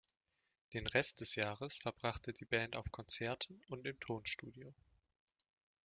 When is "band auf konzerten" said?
2.45-3.61